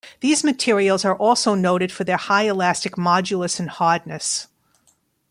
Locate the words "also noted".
1.15-1.91